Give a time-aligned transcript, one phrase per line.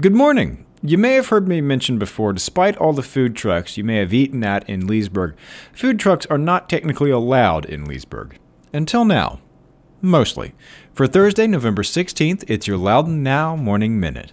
[0.00, 0.64] Good morning.
[0.82, 4.14] You may have heard me mention before, despite all the food trucks you may have
[4.14, 5.36] eaten at in Leesburg,
[5.74, 8.38] food trucks are not technically allowed in Leesburg.
[8.72, 9.40] Until now.
[10.00, 10.54] Mostly.
[10.94, 14.32] For Thursday, November 16th, it's your Loudoun Now Morning Minute.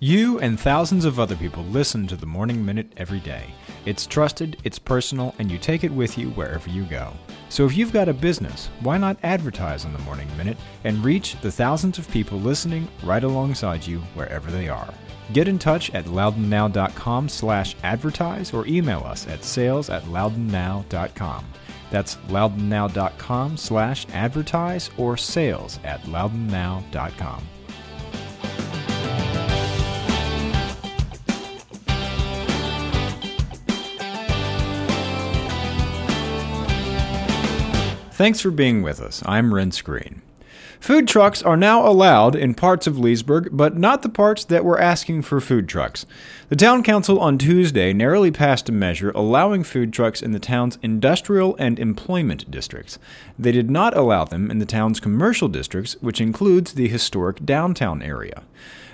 [0.00, 3.52] You and thousands of other people listen to the Morning Minute every day.
[3.88, 7.10] It's trusted, it's personal, and you take it with you wherever you go.
[7.48, 11.40] So if you've got a business, why not advertise on the Morning Minute and reach
[11.40, 14.92] the thousands of people listening right alongside you wherever they are?
[15.32, 21.46] Get in touch at loudounnow.com slash advertise or email us at sales at loudounnow.com.
[21.90, 27.42] That's loudounnow.com slash advertise or sales at loudounnow.com.
[38.18, 39.22] Thanks for being with us.
[39.26, 40.22] I'm Renss Greene.
[40.80, 44.80] Food trucks are now allowed in parts of Leesburg, but not the parts that were
[44.80, 46.04] asking for food trucks.
[46.48, 50.80] The town council on Tuesday narrowly passed a measure allowing food trucks in the town's
[50.82, 52.98] industrial and employment districts.
[53.38, 58.02] They did not allow them in the town's commercial districts, which includes the historic downtown
[58.02, 58.42] area.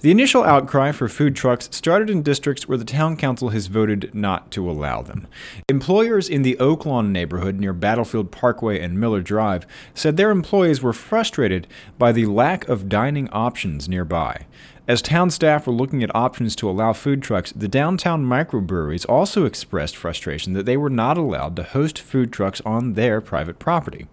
[0.00, 4.14] The initial outcry for food trucks started in districts where the town council has voted
[4.14, 5.26] not to allow them.
[5.68, 10.92] Employers in the Oaklawn neighborhood near Battlefield Parkway and Miller Drive said their employees were
[10.92, 11.66] frustrated
[11.98, 14.46] by the lack of dining options nearby.
[14.86, 19.46] As town staff were looking at options to allow food trucks, the downtown microbreweries also
[19.46, 24.06] expressed frustration that they were not allowed to host food trucks on their private property.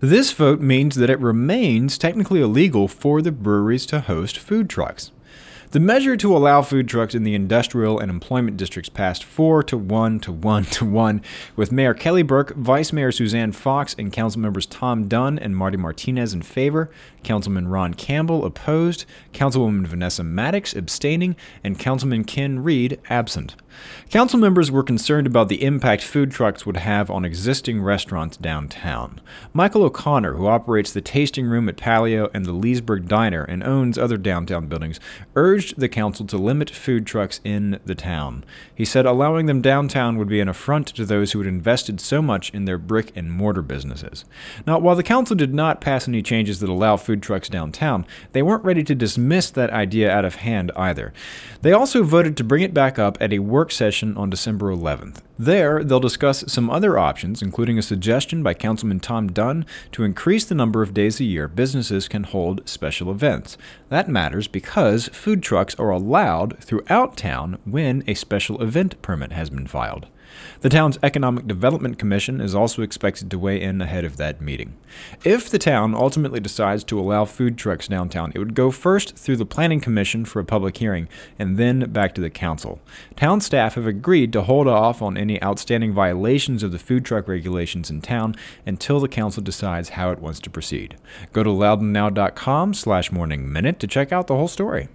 [0.00, 5.10] This vote means that it remains technically illegal for the breweries to host food trucks.
[5.74, 9.76] The measure to allow food trucks in the industrial and employment districts passed 4 to
[9.76, 11.20] 1 to 1 to 1,
[11.56, 15.76] with Mayor Kelly Burke, Vice Mayor Suzanne Fox, and Council members Tom Dunn and Marty
[15.76, 16.92] Martinez in favor,
[17.24, 23.56] Councilman Ron Campbell opposed, Councilwoman Vanessa Maddox abstaining, and Councilman Ken Reed absent.
[24.10, 29.20] Council members were concerned about the impact food trucks would have on existing restaurants downtown.
[29.52, 33.98] Michael O'Connor, who operates the Tasting Room at Palio and the Leesburg Diner and owns
[33.98, 35.00] other downtown buildings,
[35.34, 38.44] urged the council to limit food trucks in the town.
[38.72, 42.22] He said allowing them downtown would be an affront to those who had invested so
[42.22, 44.24] much in their brick and mortar businesses.
[44.66, 48.42] Now, while the council did not pass any changes that allow food trucks downtown, they
[48.42, 51.12] weren't ready to dismiss that idea out of hand either.
[51.62, 54.66] They also voted to bring it back up at a work work session on December
[54.66, 55.22] 11th.
[55.38, 60.44] There, they'll discuss some other options, including a suggestion by Councilman Tom Dunn to increase
[60.44, 63.58] the number of days a year businesses can hold special events.
[63.88, 69.50] That matters because food trucks are allowed throughout town when a special event permit has
[69.50, 70.06] been filed.
[70.60, 74.76] The town's Economic Development Commission is also expected to weigh in ahead of that meeting.
[75.24, 79.36] If the town ultimately decides to allow food trucks downtown, it would go first through
[79.36, 81.08] the Planning Commission for a public hearing
[81.38, 82.80] and then back to the council.
[83.16, 87.28] Town staff have agreed to hold off on any outstanding violations of the food truck
[87.28, 88.34] regulations in town
[88.66, 90.96] until the council decides how it wants to proceed.
[91.32, 94.88] Go to loudounnow.com slash morning minute to check out the whole story.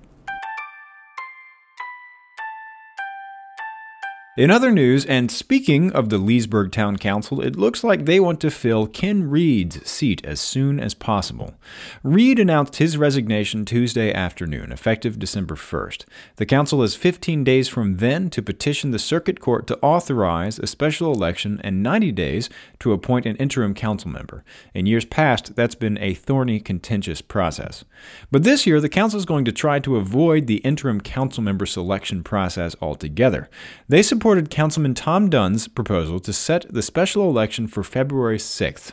[4.40, 8.40] In other news, and speaking of the Leesburg Town Council, it looks like they want
[8.40, 11.56] to fill Ken Reed's seat as soon as possible.
[12.04, 16.06] Reed announced his resignation Tuesday afternoon, effective December 1st.
[16.38, 20.68] The council has 15 days from then to petition the circuit court to authorize a
[20.68, 22.50] special election and 90 days
[22.80, 24.46] to appoint an interim council member.
[24.74, 27.84] In years past, that's been a thorny, contentious process.
[28.32, 31.66] But this year, the council is going to try to avoid the interim council member
[31.66, 33.50] selection process altogether.
[33.90, 38.92] They support supported Councilman Tom Dunn's proposal to set the special election for February 6th.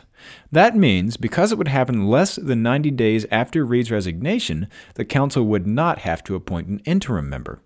[0.51, 5.43] That means, because it would happen less than 90 days after Reed's resignation, the council
[5.43, 7.61] would not have to appoint an interim member.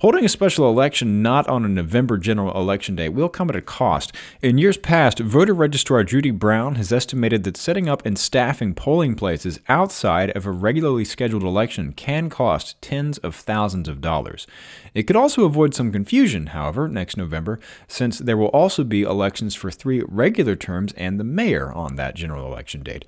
[0.00, 3.60] Holding a special election not on a November general election day will come at a
[3.60, 4.12] cost.
[4.40, 9.16] In years past, voter registrar Judy Brown has estimated that setting up and staffing polling
[9.16, 14.46] places outside of a regularly scheduled election can cost tens of thousands of dollars.
[14.94, 19.56] It could also avoid some confusion, however, next November, since there will also be elections
[19.56, 23.04] for three regular terms and the mayor on that general election date.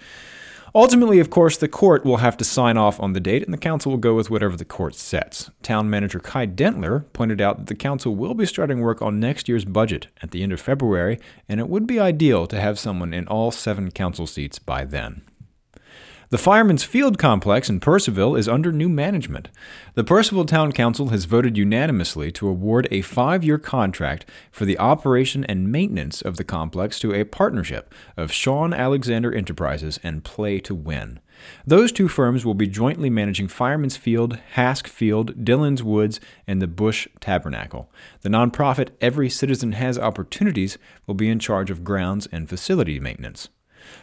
[0.75, 3.59] Ultimately, of course, the court will have to sign off on the date, and the
[3.59, 5.51] council will go with whatever the court sets.
[5.63, 9.49] Town manager Kaj Dentler pointed out that the council will be starting work on next
[9.49, 11.19] year's budget at the end of February,
[11.49, 15.23] and it would be ideal to have someone in all seven council seats by then.
[16.31, 19.49] The Fireman's Field complex in Purcellville is under new management.
[19.95, 24.79] The Purcellville Town Council has voted unanimously to award a five year contract for the
[24.79, 30.61] operation and maintenance of the complex to a partnership of Shaun Alexander Enterprises and Play
[30.61, 31.19] to Win.
[31.67, 36.69] Those two firms will be jointly managing Fireman's Field, Hask Field, Dillon's Woods, and the
[36.69, 37.91] Bush Tabernacle.
[38.21, 40.79] The nonprofit Every Citizen Has Opportunities
[41.09, 43.49] will be in charge of grounds and facility maintenance.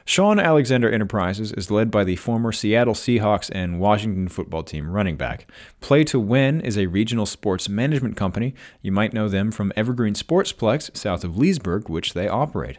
[0.06, 5.18] Shaun Alexander Enterprises is led by the former Seattle Seahawks and Washington football team running
[5.18, 5.50] back.
[5.82, 8.56] Play to Win is a regional sports management company.
[8.82, 12.78] You might know them from Evergreen Sportsplex south of Leesburg, which they operate.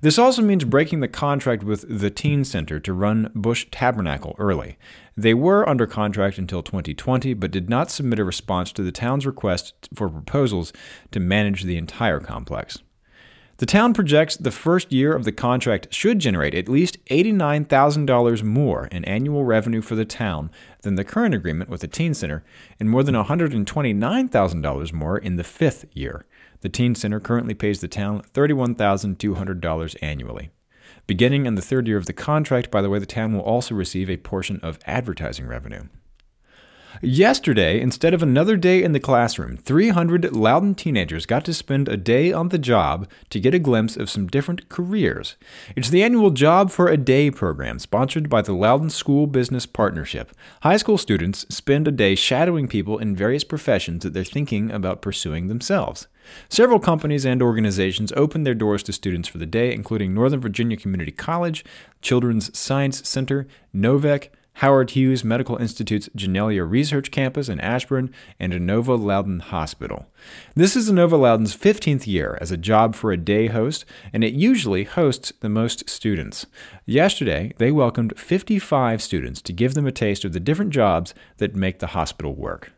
[0.00, 4.78] This also means breaking the contract with the Teen Center to run Bush Tabernacle early.
[5.16, 9.26] They were under contract until 2020, but did not submit a response to the town's
[9.26, 10.72] request for proposals
[11.12, 12.78] to manage the entire complex.
[13.60, 18.86] The town projects the first year of the contract should generate at least $89,000 more
[18.86, 22.42] in annual revenue for the town than the current agreement with the Teen Center,
[22.78, 26.24] and more than $129,000 more in the fifth year.
[26.62, 30.48] The Teen Center currently pays the town $31,200 annually.
[31.06, 33.74] Beginning in the third year of the contract, by the way, the town will also
[33.74, 35.82] receive a portion of advertising revenue.
[37.02, 41.96] Yesterday, instead of another day in the classroom, 300 Loudoun teenagers got to spend a
[41.96, 45.36] day on the job to get a glimpse of some different careers.
[45.76, 50.32] It's the annual Job for a Day program sponsored by the Loudoun School Business Partnership.
[50.62, 55.00] High school students spend a day shadowing people in various professions that they're thinking about
[55.00, 56.06] pursuing themselves.
[56.48, 60.76] Several companies and organizations opened their doors to students for the day, including Northern Virginia
[60.76, 61.64] Community College,
[62.02, 64.28] Children's Science Center, Novec,
[64.60, 70.04] Howard Hughes Medical Institute's Janelia Research Campus in Ashburn, and Inova Loudoun Hospital.
[70.54, 74.34] This is Inova Loudoun's 15th year as a job for a day host, and it
[74.34, 76.44] usually hosts the most students.
[76.84, 81.56] Yesterday, they welcomed 55 students to give them a taste of the different jobs that
[81.56, 82.70] make the hospital work.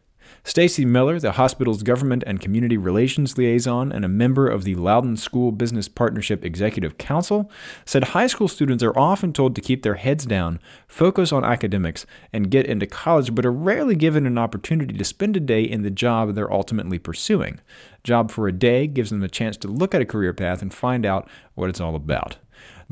[0.45, 5.17] Stacy Miller, the hospital's government and community relations liaison and a member of the Loudoun
[5.17, 7.49] School Business Partnership Executive Council,
[7.85, 10.59] said high school students are often told to keep their heads down,
[10.89, 15.37] focus on academics, and get into college, but are rarely given an opportunity to spend
[15.37, 17.61] a day in the job they're ultimately pursuing.
[18.03, 20.75] Job for a Day gives them a chance to look at a career path and
[20.75, 22.39] find out what it's all about.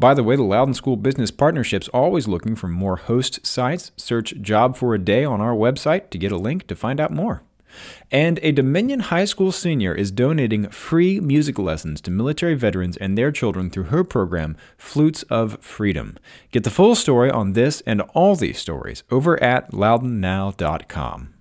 [0.01, 3.93] By the way, the Loudoun School Business Partnership's always looking for more host sites.
[3.99, 7.13] Search Job for a Day on our website to get a link to find out
[7.13, 7.43] more.
[8.11, 13.17] And a Dominion High School senior is donating free music lessons to military veterans and
[13.17, 16.17] their children through her program, Flutes of Freedom.
[16.51, 21.35] Get the full story on this and all these stories over at loudounnow.com.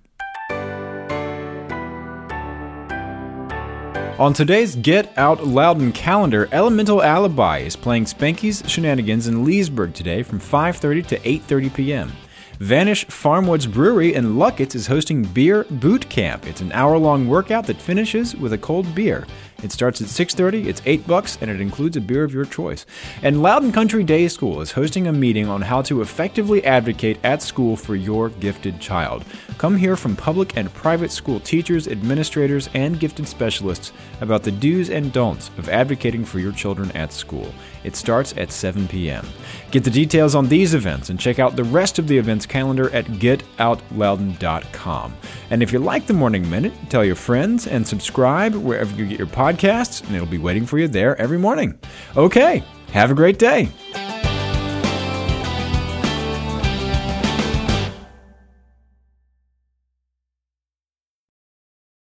[4.20, 10.22] On today's Get Out Loudoun calendar, Elemental Alibi is playing Spanky's Shenanigans in Leesburg today
[10.22, 12.12] from 5:30 to 8:30 p.m.
[12.60, 16.46] Vanish Farmwoods Brewery in Luckett is hosting Beer Boot Camp.
[16.46, 19.26] It's an hour-long workout that finishes with a cold beer.
[19.62, 22.84] It starts at 6:30, it's 8 bucks and it includes a beer of your choice.
[23.22, 27.42] And Loudoun Country Day School is hosting a meeting on how to effectively advocate at
[27.42, 29.24] school for your gifted child.
[29.56, 34.88] Come hear from public and private school teachers, administrators, and gifted specialists about the do's
[34.90, 37.52] and don'ts of advocating for your children at school.
[37.84, 39.26] It starts at 7 p.m.
[39.70, 42.90] Get the details on these events and check out the rest of the events calendar
[42.90, 45.14] at getoutloudoun.com.
[45.50, 49.18] And if you like the Morning Minute, tell your friends and subscribe wherever you get
[49.18, 51.78] your podcasts, and it'll be waiting for you there every morning.
[52.16, 53.70] Okay, have a great day.